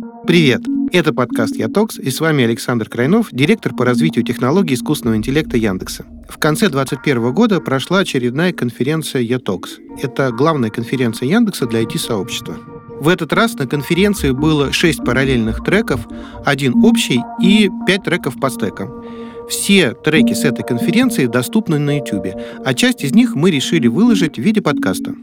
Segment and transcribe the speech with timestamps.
[0.00, 0.62] Привет!
[0.92, 6.06] Это подкаст «Ятокс» и с вами Александр Крайнов, директор по развитию технологий искусственного интеллекта Яндекса.
[6.28, 9.78] В конце 2021 года прошла очередная конференция «Ятокс».
[10.02, 12.56] Это главная конференция Яндекса для IT-сообщества.
[13.00, 16.06] В этот раз на конференции было 6 параллельных треков,
[16.46, 19.04] один общий и 5 треков по стекам.
[19.50, 22.28] Все треки с этой конференции доступны на YouTube,
[22.64, 25.14] а часть из них мы решили выложить в виде подкаста.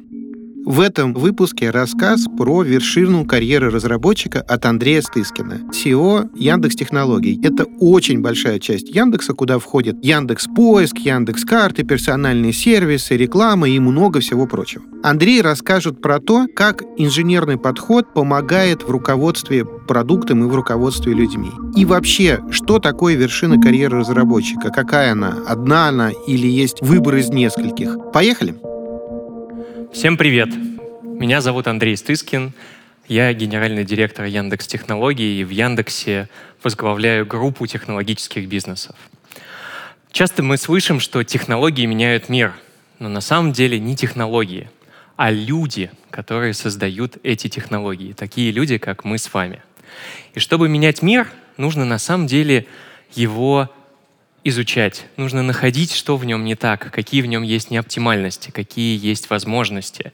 [0.68, 7.40] В этом выпуске рассказ про вершину карьеры разработчика от Андрея Стыскина, CEO Яндекс Технологий.
[7.42, 13.80] Это очень большая часть Яндекса, куда входит Яндекс Поиск, Яндекс Карты, персональные сервисы, реклама и
[13.80, 14.84] много всего прочего.
[15.04, 21.52] Андрей расскажет про то, как инженерный подход помогает в руководстве продуктом и в руководстве людьми.
[21.78, 24.70] И вообще, что такое вершина карьеры разработчика?
[24.70, 25.34] Какая она?
[25.48, 27.96] Одна она или есть выбор из нескольких?
[28.12, 28.56] Поехали!
[29.98, 30.50] Всем привет!
[31.02, 32.54] Меня зовут Андрей Стыскин.
[33.08, 36.30] Я генеральный директор Яндекс Технологий и в Яндексе
[36.62, 38.96] возглавляю группу технологических бизнесов.
[40.12, 42.54] Часто мы слышим, что технологии меняют мир,
[43.00, 44.70] но на самом деле не технологии,
[45.16, 49.64] а люди, которые создают эти технологии, такие люди, как мы с вами.
[50.36, 52.68] И чтобы менять мир, нужно на самом деле
[53.16, 53.72] его
[54.48, 59.30] изучать, нужно находить, что в нем не так, какие в нем есть неоптимальности, какие есть
[59.30, 60.14] возможности.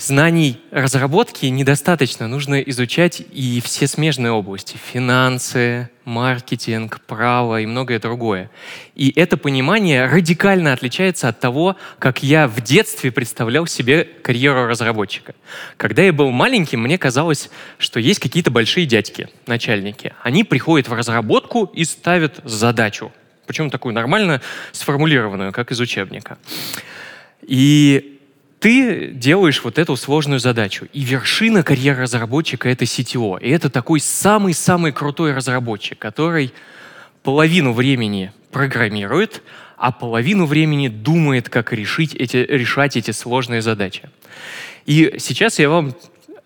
[0.00, 8.50] Знаний разработки недостаточно, нужно изучать и все смежные области— финансы, маркетинг, право и многое другое.
[8.94, 15.34] И это понимание радикально отличается от того, как я в детстве представлял себе карьеру разработчика.
[15.76, 20.14] Когда я был маленьким, мне казалось, что есть какие-то большие дядьки, начальники.
[20.22, 23.12] Они приходят в разработку и ставят задачу.
[23.46, 24.40] Причем такую нормально
[24.72, 26.38] сформулированную, как из учебника.
[27.42, 28.19] И
[28.60, 30.86] ты делаешь вот эту сложную задачу.
[30.92, 33.40] И вершина карьеры разработчика— это CTO.
[33.40, 36.52] И это такой самый-самый крутой разработчик, который
[37.22, 39.42] половину времени программирует,
[39.78, 44.10] а половину времени думает, как решить эти, решать эти сложные задачи.
[44.84, 45.94] И сейчас я вам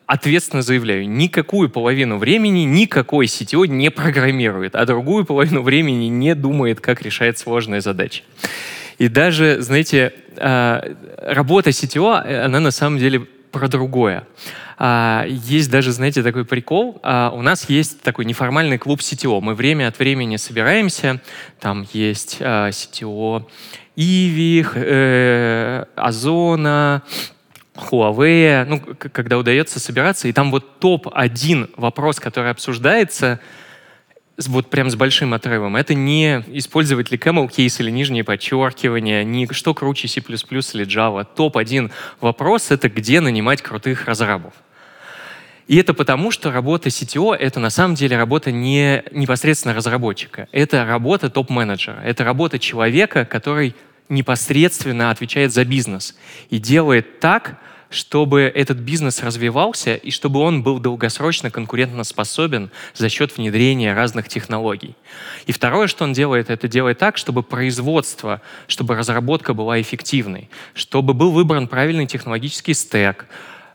[0.07, 6.81] ответственно заявляю, никакую половину времени никакой CTO не программирует, а другую половину времени не думает,
[6.81, 8.23] как решать сложные задачи.
[8.99, 10.83] И даже, знаете, а,
[11.19, 14.27] работа CTO, она на самом деле про другое.
[14.77, 17.01] А, есть даже, знаете, такой прикол.
[17.03, 19.41] А, у нас есть такой неформальный клуб CTO.
[19.41, 21.21] Мы время от времени собираемся.
[21.61, 23.47] Там есть CTO
[23.97, 27.03] Иви, э, Озона,
[27.77, 33.39] Huawei, ну, когда удается собираться, и там вот топ-1 вопрос, который обсуждается—
[34.39, 35.77] вот прям с большим отрывом.
[35.77, 41.25] Это не использовать ли camel case или нижнее подчеркивание, не что круче C++ или Java.
[41.25, 41.91] Топ-1
[42.21, 44.55] вопрос— это где нанимать крутых разрабов.
[45.67, 50.49] И это потому, что работа CTO— это на самом деле работа не непосредственно разработчика.
[50.53, 52.01] Это работа топ-менеджера.
[52.05, 53.75] Это работа человека, который
[54.11, 56.17] непосредственно отвечает за бизнес
[56.51, 57.59] и делает так,
[57.95, 64.97] чтобы этот бизнес развивался и чтобы он был долгосрочно конкурентоспособен за счет внедрения разных технологий.
[65.47, 71.15] И второе, что он делает, это делает так, чтобы производство, чтобы разработка была эффективной, чтобы
[71.15, 73.27] был выбран правильный технологический стек,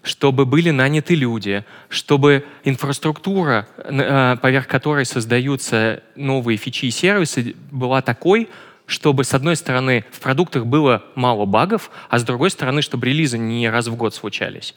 [0.04, 8.02] чтобы были наняты люди, чтобы инфраструктура, э, поверх которой создаются новые фичи и сервисы, была
[8.02, 8.50] такой,
[8.90, 13.38] чтобы, с одной стороны, в продуктах было мало багов, а с другой стороны, чтобы релизы
[13.38, 14.74] не раз в год случались.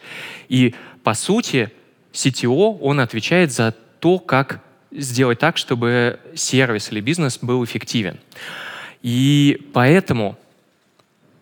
[0.48, 1.72] И, по сути,
[2.12, 8.20] CTO, он отвечает за то, как сделать так, чтобы сервис или бизнес был эффективен.
[9.00, 10.38] И поэтому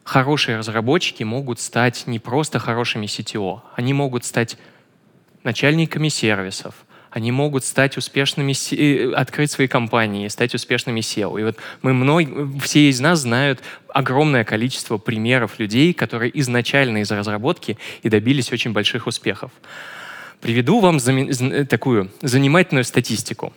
[0.04, 4.56] хорошие разработчики могут стать не просто хорошими CTO, они могут стать
[5.42, 6.74] начальниками сервисов,
[7.10, 11.40] они могут стать успешными, э, открыть свои компании, стать успешными SEO.
[11.40, 17.10] И вот мы многие, все из нас знают огромное количество примеров людей, которые изначально из
[17.10, 19.50] разработки и добились очень больших успехов.
[20.40, 20.98] Приведу вам
[21.66, 23.52] такую занимательную статистику.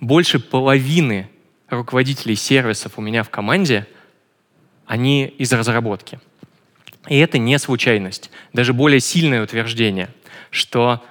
[0.00, 1.28] Больше половины
[1.68, 3.86] руководителей сервисов у меня в команде,
[4.86, 6.20] они из разработки.
[7.08, 8.30] И это не случайность.
[8.52, 10.08] Даже более сильное утверждение,
[10.50, 11.02] что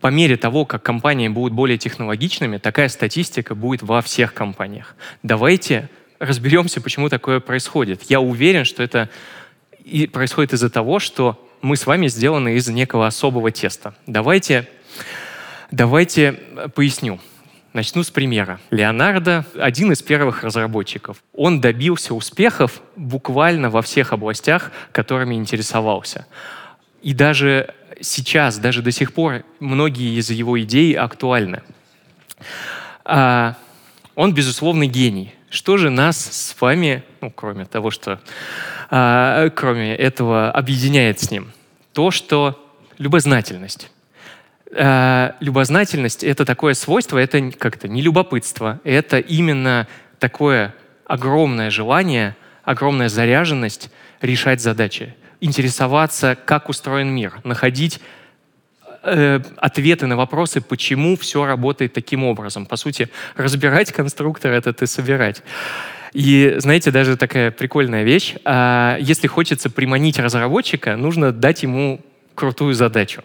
[0.00, 4.94] по мере того, как компании будут более технологичными, такая статистика будет во всех компаниях.
[5.22, 5.88] Давайте
[6.18, 8.02] разберемся, почему такое происходит.
[8.04, 9.08] Я уверен, что это
[10.12, 13.94] происходит из-за того, что мы с вами сделаны из некого особого теста.
[14.06, 14.68] Давайте,
[15.70, 16.32] давайте
[16.74, 17.18] поясню.
[17.72, 18.58] Начну с примера.
[18.70, 21.22] Леонардо— один из первых разработчиков.
[21.34, 26.26] Он добился успехов буквально во всех областях, которыми интересовался.
[27.06, 31.62] И даже сейчас, даже до сих пор многие из его идей актуальны.
[33.04, 33.54] А,
[34.16, 35.32] он, безусловно, гений.
[35.48, 38.20] Что же нас с вами, ну, кроме того, что,
[38.90, 41.52] а, кроме этого, объединяет с ним?
[41.92, 43.92] То, что любознательность.
[44.76, 49.86] А, любознательность— это такое свойство, это как-то не любопытство, это именно
[50.18, 50.74] такое
[51.04, 58.00] огромное желание, огромная заряженность решать задачи, интересоваться, как устроен мир, находить
[59.02, 62.66] э, ответы на вопросы, почему все работает таким образом.
[62.66, 65.42] По сути, разбирать конструктор— это ты собирать.
[66.12, 68.36] И, знаете, даже такая прикольная вещь.
[68.44, 72.00] А, если хочется приманить разработчика, нужно дать ему
[72.34, 73.22] крутую задачу.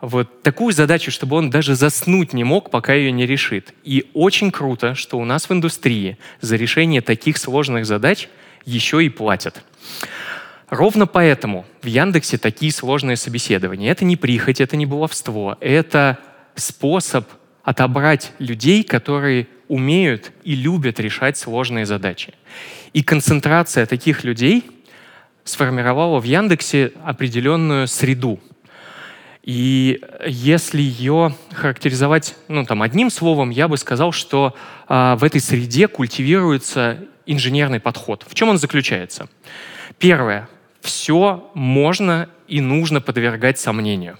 [0.00, 3.72] Вот такую задачу, чтобы он даже заснуть не мог, пока ее не решит.
[3.82, 8.28] И очень круто, что у нас в индустрии за решение таких сложных задач
[8.64, 9.62] еще и платят.
[10.68, 13.90] Ровно поэтому в Яндексе такие сложные собеседования.
[13.90, 16.18] Это не прихоть, это не баловство, это
[16.56, 17.28] способ
[17.62, 22.34] отобрать людей, которые умеют и любят решать сложные задачи.
[22.92, 24.64] И концентрация таких людей
[25.44, 28.40] сформировала в Яндексе определенную среду.
[29.42, 34.56] И если ее характеризовать ну, там, одним словом, я бы сказал, что
[34.88, 38.24] а, в этой среде культивируется инженерный подход.
[38.28, 39.28] В чем он заключается?
[39.98, 40.48] Первое
[40.86, 44.18] все можно и нужно подвергать сомнению.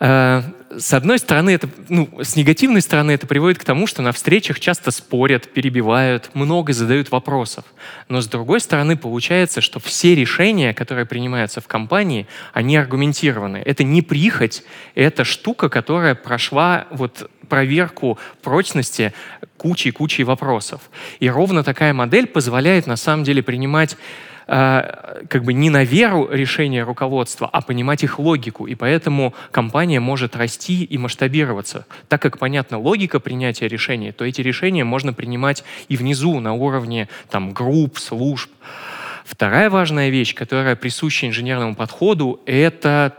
[0.00, 0.42] Э,
[0.76, 4.58] с одной стороны, это, ну, с негативной стороны это приводит к тому, что на встречах
[4.58, 7.64] часто спорят, перебивают, много задают вопросов.
[8.08, 13.58] Но с другой стороны, получается, что все решения, которые принимаются в компании, они аргументированы.
[13.58, 14.64] Это не прихоть,
[14.94, 19.12] это штука, которая прошла вот проверку прочности
[19.58, 20.80] кучей-кучей вопросов.
[21.20, 23.96] И ровно такая модель позволяет на самом деле принимать
[24.46, 28.66] как бы не на веру решения руководства, а понимать их логику.
[28.66, 31.86] И поэтому компания может расти и масштабироваться.
[32.08, 37.08] Так как, понятно, логика принятия решений, то эти решения можно принимать и внизу, на уровне
[37.30, 38.50] там, групп, служб.
[39.24, 43.14] Вторая важная вещь, которая присуща инженерному подходу, это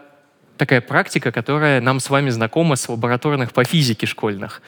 [0.57, 4.61] такая практика, которая нам с вами знакома с лабораторных по физике школьных.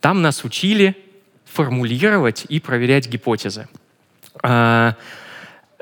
[0.00, 0.96] Там нас учили
[1.44, 3.68] формулировать и проверять гипотезы.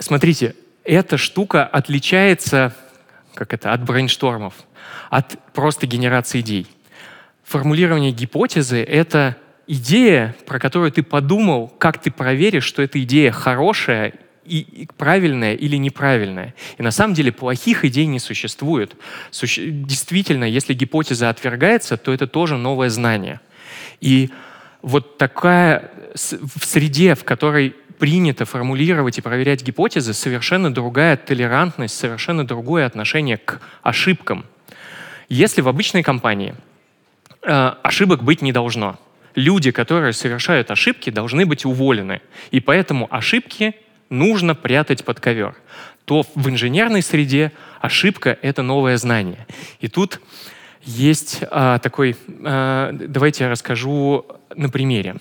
[0.01, 0.55] Смотрите,
[0.85, 2.75] эта штука отличается
[3.39, 4.55] как это, от брейнштормов,
[5.11, 6.67] от просто генерации идей.
[7.45, 9.37] Формулирование гипотезы— это
[9.69, 14.15] идея, про которую ты подумал, как ты проверишь, что эта идея хорошая
[14.45, 16.55] и, и правильная или неправильная.
[16.79, 18.97] И на самом деле плохих идей не существует.
[19.31, 19.71] Суще...
[19.71, 23.41] Действительно, если гипотеза отвергается, то это тоже новое знание.
[24.01, 24.31] И
[24.83, 32.47] вот такая в среде, в которой принято формулировать и проверять гипотезы, совершенно другая толерантность, совершенно
[32.47, 34.45] другое отношение к ошибкам.
[35.29, 36.55] Если в обычной компании
[37.43, 38.99] э, ошибок быть не должно,
[39.35, 43.75] люди, которые совершают ошибки, должны быть уволены, и поэтому ошибки
[44.11, 45.55] нужно прятать под ковер,
[46.05, 49.47] то в инженерной среде ошибка— это новое знание.
[49.81, 50.21] И тут
[50.83, 54.25] есть а, такой, а, давайте я расскажу
[54.57, 55.17] на примере.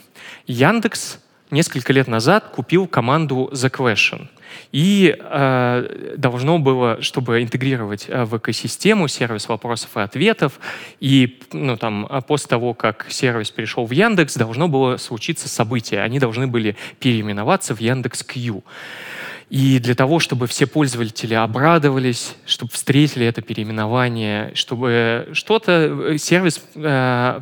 [0.46, 1.20] Яндекс
[1.52, 4.28] несколько лет назад купил команду The Question.
[4.72, 10.60] И э, должно было, чтобы интегрировать э, в экосистему сервис вопросов и ответов,
[11.00, 16.02] и ну, там, а после того, как сервис перешел в Яндекс, должно было случиться событие.
[16.02, 18.64] Они должны были переименоваться в Яндекс Q.
[19.50, 25.72] И для того, чтобы все пользователи обрадовались, чтобы встретили это переименование, чтобы что-то
[26.12, 27.42] э, сервис э, Э,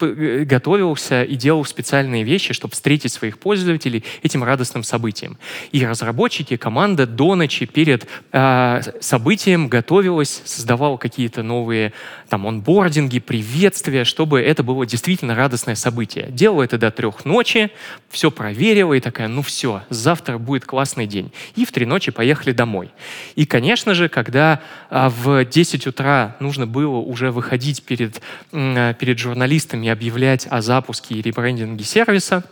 [0.00, 5.38] готовился и делал специальные вещи, чтобы встретить своих пользователей этим радостным событием.
[5.72, 11.92] И разработчики, команда до ночи перед э, событием готовилась, создавала какие-то новые
[12.28, 16.26] там онбординги, приветствия, чтобы это было действительно радостное событие.
[16.30, 17.70] Делала это до трех ночи,
[18.10, 21.32] все проверила и такая, ну все, завтра будет классный день.
[21.54, 22.90] И в три ночи поехали домой.
[23.34, 24.60] И, конечно же, когда
[24.90, 28.20] э, в 10 утра нужно было уже выходить перед,
[28.52, 32.44] э, перед журналистами и объявлять о запуске и ребрендинге сервиса,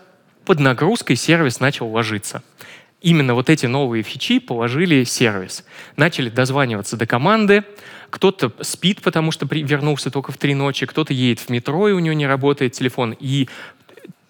[0.44, 2.44] под нагрузкой сервис начал ложиться.
[3.00, 5.64] Именно вот эти новые фичи положили сервис.
[5.96, 7.64] Начали дозваниваться до команды,
[8.08, 11.98] кто-то спит, потому что вернулся только в три ночи, кто-то едет в метро, и у
[11.98, 13.48] него не работает телефон, и,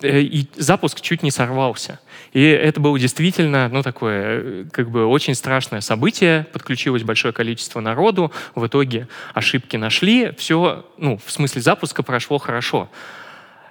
[0.02, 2.00] и запуск чуть не сорвался.
[2.32, 6.46] И это было действительно, ну, такое, э, как бы очень страшное событие.
[6.52, 8.32] Подключилось большое количество народу.
[8.54, 10.32] В итоге ошибки нашли.
[10.36, 12.90] Все, ну, в смысле запуска прошло хорошо.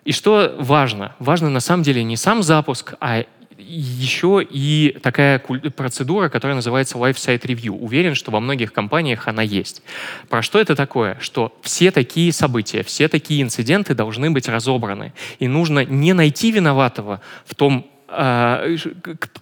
[0.06, 1.16] И что важно?
[1.20, 3.26] Важно на самом деле не сам запуск, а
[3.58, 7.72] еще и такая процедура, которая называется Life Site Review.
[7.72, 9.84] Уверен, что во многих компаниях она есть.
[10.30, 11.18] Про что это такое?
[11.20, 15.14] Что все такие события, все такие инциденты должны быть разобраны.
[15.40, 18.64] И нужно не найти виноватого в том, а,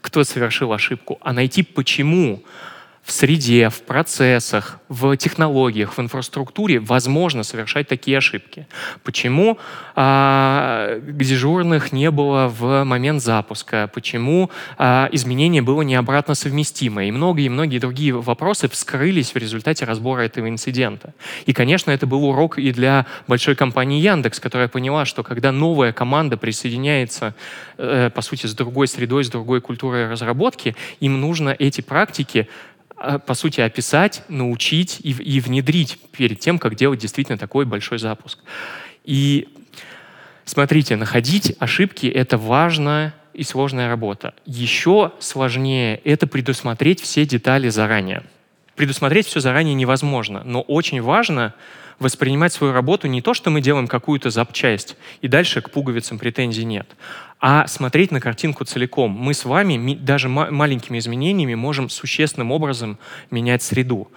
[0.01, 2.43] кто совершил ошибку, а найти почему
[3.03, 8.67] в среде, в процессах, в технологиях, в инфраструктуре возможно совершать такие ошибки.
[9.03, 9.57] Почему
[9.95, 13.89] а, дежурных не было в момент запуска?
[13.93, 17.05] Почему а, изменение было не обратно совместимо?
[17.05, 21.13] И многие и многие другие вопросы вскрылись в результате разбора этого инцидента.
[21.47, 25.91] И, конечно, это был урок и для большой компании Яндекс, которая поняла, что когда новая
[25.91, 27.33] команда присоединяется,
[27.77, 32.47] э, по сути, с другой средой, с другой культурой разработки, им нужно эти практики
[33.25, 38.39] по сути, описать, научить и, и внедрить перед тем, как делать действительно такой большой запуск.
[39.03, 39.47] И
[40.45, 44.33] смотрите, находить ошибки— это важная и сложная работа.
[44.45, 48.23] Еще сложнее— это предусмотреть все детали заранее.
[48.75, 51.53] Предусмотреть все заранее невозможно, но очень важно
[51.99, 56.65] воспринимать свою работу не то, что мы делаем какую-то запчасть, и дальше к пуговицам претензий
[56.65, 56.87] нет,
[57.41, 59.11] а смотреть на картинку целиком.
[59.11, 62.99] Мы с вами даже маленькими изменениями можем существенным образом
[63.31, 64.11] менять среду.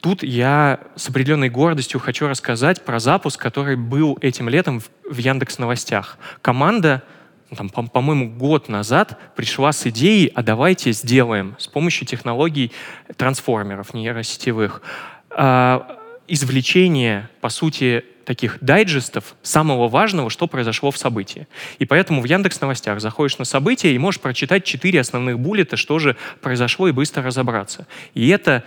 [0.00, 5.58] Тут я с определенной гордостью хочу рассказать про запуск, который был этим летом в Яндекс
[5.58, 6.18] Новостях.
[6.42, 7.02] Команда
[7.50, 12.70] ну, там, по-моему, год назад пришла с идеей, а давайте сделаем с помощью технологий
[13.16, 14.82] трансформеров нейросетевых
[15.30, 15.99] а,
[16.32, 21.48] извлечение, по сути, таких дайджестов самого важного, что произошло в событии.
[21.80, 25.98] И поэтому в Яндекс Новостях заходишь на события и можешь прочитать четыре основных буллета, что
[25.98, 27.88] же произошло, и быстро разобраться.
[28.14, 28.62] И это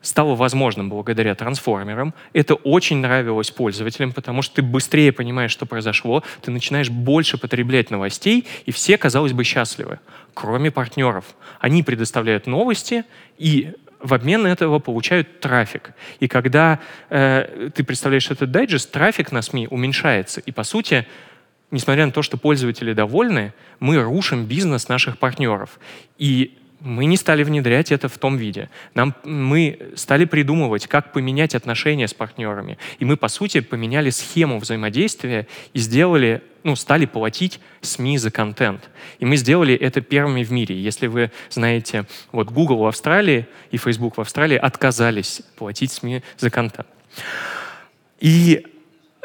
[0.00, 2.14] стало возможным благодаря трансформерам.
[2.32, 7.90] Это очень нравилось пользователям, потому что ты быстрее понимаешь, что произошло, ты начинаешь больше потреблять
[7.90, 9.98] новостей, и все, казалось бы, счастливы,
[10.32, 11.24] кроме партнеров.
[11.58, 13.04] Они предоставляют новости,
[13.36, 13.72] и
[14.02, 15.92] в обмен на этого получают трафик.
[16.20, 20.40] И когда э, ты представляешь этот дайджест, трафик на СМИ уменьшается.
[20.40, 21.06] И по сути,
[21.70, 25.78] несмотря на то, что пользователи довольны, мы рушим бизнес наших партнеров.
[26.18, 28.70] И мы не стали внедрять это в том виде.
[28.94, 32.78] Нам, мы стали придумывать, как поменять отношения с партнерами.
[32.98, 38.88] И мы, по сути, поменяли схему взаимодействия и сделали, ну, стали платить СМИ за контент.
[39.18, 40.80] И мы сделали это первыми в мире.
[40.80, 46.50] Если вы знаете, вот Google в Австралии и Facebook в Австралии отказались платить СМИ за
[46.50, 46.88] контент.
[48.20, 48.66] И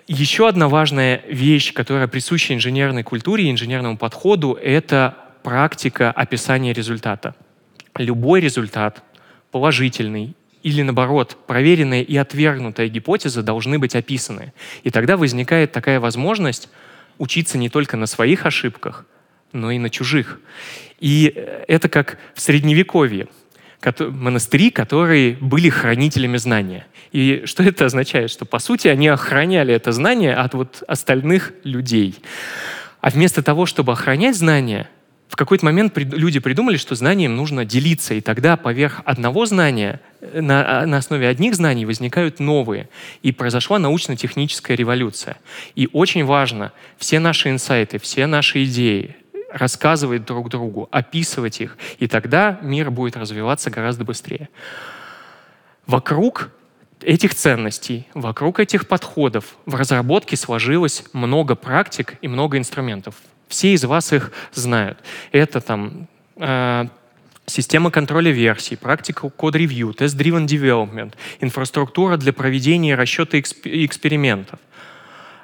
[0.08, 7.34] еще одна важная вещь, которая присуща инженерной культуре и инженерному подходу, это практика описания результата
[7.98, 9.04] любой результат,
[9.52, 14.54] положительный или, наоборот, проверенная и отвергнутая гипотеза должны быть описаны.
[14.84, 16.70] И тогда возникает такая возможность
[17.18, 19.06] учиться не только на своих ошибках,
[19.54, 20.40] но и на чужих.
[21.00, 21.34] И
[21.68, 23.28] это как в Средневековье.
[24.00, 26.88] Монастыри, которые были хранителями знания.
[27.12, 28.32] И что это означает?
[28.32, 32.16] Что, по сути, они охраняли это знание от вот остальных людей.
[33.02, 34.90] А вместо того, чтобы охранять знания,
[35.36, 40.40] в какой-то момент люди придумали, что знанием нужно делиться, и тогда поверх одного знания, э,
[40.40, 42.88] на, а, на основе одних знаний возникают новые.
[43.22, 45.36] И произошла научно-техническая революция.
[45.76, 49.18] И очень важно все наши инсайты, все наши идеи
[49.52, 54.48] рассказывать друг другу, описывать их, и тогда мир будет развиваться гораздо быстрее.
[55.86, 56.50] Вокруг
[57.02, 63.16] этих ценностей, вокруг этих подходов в разработке сложилось много практик и много инструментов.
[63.48, 64.98] Все из вас их знают.
[65.32, 66.86] Это там э,
[67.46, 74.60] система контроля версий, практика код-ревью, тест-driven development, инфраструктура для проведения расчета эксп экспериментов.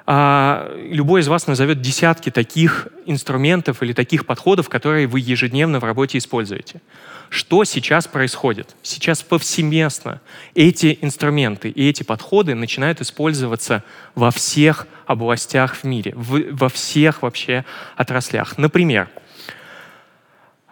[0.04, 5.84] А любой из вас назовет десятки таких инструментов или таких подходов, которые вы ежедневно в
[5.84, 6.80] работе используете.
[7.28, 8.74] Что сейчас происходит?
[8.82, 10.20] Сейчас повсеместно
[10.54, 13.84] эти инструменты и эти подходы начинают использоваться
[14.16, 17.64] во всех областях в мире, в, во всех вообще
[17.96, 18.58] отраслях.
[18.58, 19.08] Например,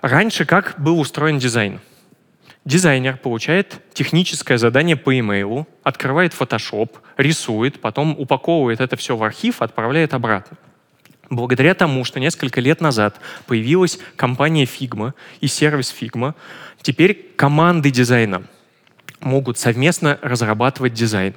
[0.03, 1.81] раньше как был устроен дизайн?
[2.65, 9.63] Дизайнер получает техническое задание по имейлу, открывает Photoshop, рисует, потом упаковывает это все в архив,
[9.63, 10.59] отправляет обратно.
[11.31, 16.35] Благодаря тому, что несколько лет назад появилась компания Figma и сервис Figma,
[16.83, 18.43] теперь команды дизайна
[19.21, 21.35] могут совместно разрабатывать дизайн,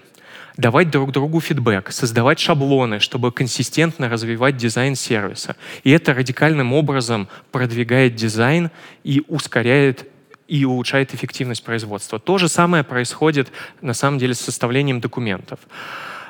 [0.58, 5.56] давать друг другу фидбэк, создавать шаблоны, чтобы консистентно развивать дизайн сервиса.
[5.84, 8.70] И это радикальным образом продвигает дизайн
[9.04, 10.08] и ускоряет
[10.48, 12.20] и улучшает эффективность производства.
[12.20, 15.60] То же самое происходит на самом деле с составлением документов.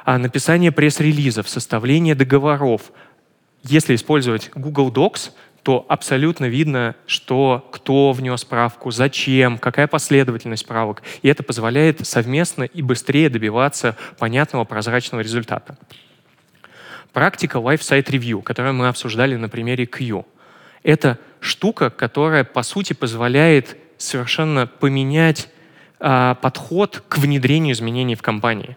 [0.06, 2.92] А написание пресс-релизов, составление договоров,
[3.64, 5.32] если использовать Google Docs,
[5.64, 11.02] то абсолютно видно, что кто внес справку, зачем, какая последовательность справок.
[11.22, 15.78] И это позволяет совместно и быстрее добиваться понятного прозрачного результата.
[17.14, 20.26] Практика Life Site Review, которую мы обсуждали на примере Q,
[20.84, 25.48] это штука, которая, по сути, позволяет совершенно поменять
[26.02, 28.76] э, подход к внедрению изменений в компании.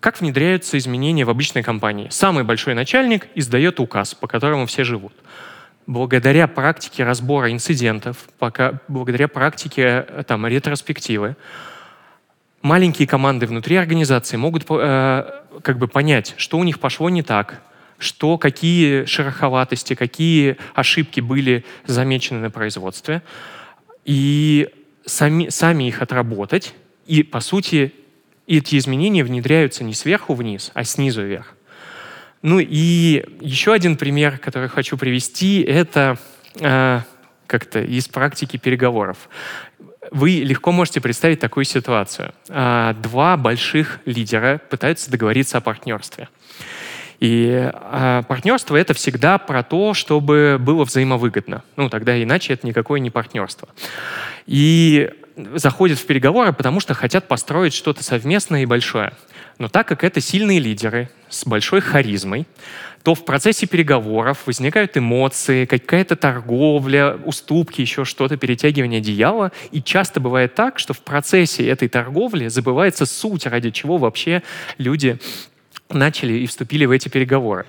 [0.00, 2.08] Как внедряются изменения в обычной компании?
[2.10, 5.14] Самый большой начальник издает указ, по которому все живут
[5.86, 11.36] благодаря практике разбора инцидентов, пока, благодаря практике э, там, ретроспективы,
[12.62, 15.24] маленькие команды внутри организации могут э,
[15.62, 17.62] как бы понять, что у них пошло не так,
[17.98, 23.22] что какие шероховатости, какие ошибки были замечены на производстве,
[24.04, 24.68] и
[25.04, 26.74] сами, сами их отработать.
[27.06, 27.92] И, по сути,
[28.46, 31.54] эти изменения внедряются не сверху вниз, а снизу вверх.
[32.42, 36.18] Ну и еще один пример, который хочу привести, это
[36.60, 37.00] э,
[37.46, 39.28] как-то из практики переговоров.
[40.10, 42.34] Вы легко можете представить такую ситуацию.
[42.48, 46.28] Э, два больших лидера пытаются договориться о партнерстве.
[47.20, 51.62] И э, партнерство это всегда про то, чтобы было взаимовыгодно.
[51.76, 53.68] Ну, тогда иначе это никакое не партнерство.
[54.46, 55.08] И
[55.54, 59.12] заходят в переговоры, потому что хотят построить что-то совместное и большое.
[59.58, 62.46] Но так как это сильные лидеры с большой харизмой,
[63.02, 69.50] то в процессе переговоров возникают эмоции, какая-то торговля, уступки, еще что-то, перетягивание одеяла.
[69.72, 74.42] И часто бывает так, что в процессе этой торговли забывается суть, ради чего вообще
[74.78, 75.18] люди
[75.90, 77.66] начали и вступили в эти переговоры.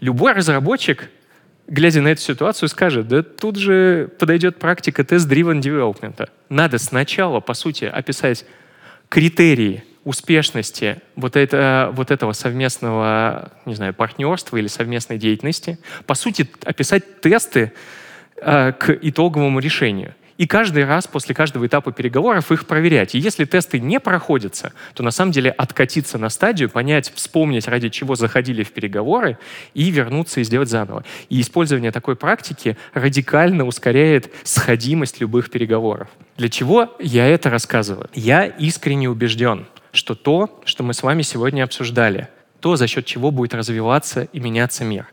[0.00, 1.08] Любой разработчик,
[1.66, 6.28] глядя на эту ситуацию, скажет, да тут же подойдет практика тест-driven development.
[6.48, 8.44] Надо сначала, по сути, описать
[9.08, 16.48] критерии успешности вот, это, вот этого совместного, не знаю, партнерства или совместной деятельности, по сути,
[16.64, 17.72] описать тесты
[18.36, 20.14] э, к итоговому решению.
[20.42, 23.14] И каждый раз после каждого этапа переговоров их проверять.
[23.14, 27.90] И если тесты не проходятся, то на самом деле откатиться на стадию, понять, вспомнить, ради
[27.90, 29.38] чего заходили в переговоры,
[29.72, 31.04] и вернуться и сделать заново.
[31.28, 36.08] И использование такой практики радикально ускоряет сходимость любых переговоров.
[36.36, 38.10] Для чего я это рассказываю?
[38.12, 42.26] Я искренне убежден, что то, что мы с вами сегодня обсуждали,
[42.58, 45.06] то, за счет чего будет развиваться и меняться мир.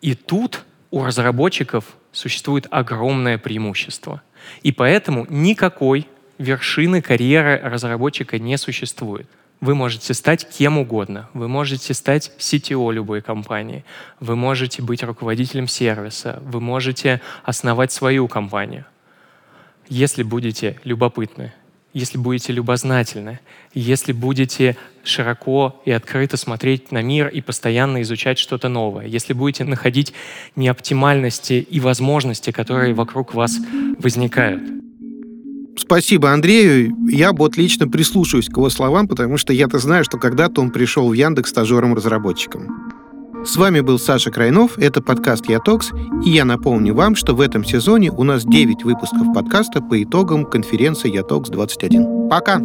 [0.00, 4.22] И тут у разработчиков существует огромное преимущество.
[4.62, 6.06] И поэтому никакой
[6.38, 9.28] вершины карьеры разработчика не существует.
[9.60, 11.28] Вы можете стать кем угодно.
[11.34, 13.84] Вы можете стать CTO любой компании.
[14.18, 16.42] Вы можете быть руководителем сервиса.
[16.46, 18.86] Вы можете основать свою компанию.
[19.88, 21.52] Если будете любопытны,
[21.92, 23.40] если будете любознательны,
[23.74, 29.64] если будете широко и открыто смотреть на мир и постоянно изучать что-то новое, если будете
[29.64, 30.12] находить
[30.56, 33.58] неоптимальности и возможности, которые вокруг вас
[33.98, 34.62] возникают.
[35.76, 36.94] Спасибо Андрею.
[37.08, 41.08] Я вот лично прислушаюсь к его словам, потому что я-то знаю, что когда-то он пришел
[41.08, 42.99] в Яндекс стажером-разработчиком.
[43.44, 45.92] С вами был Саша Крайнов, это подкаст «Ятокс»,
[46.24, 50.44] и я напомню вам, что в этом сезоне у нас 9 выпусков подкаста по итогам
[50.44, 52.28] конференции «Ятокс-21».
[52.28, 52.60] Пока!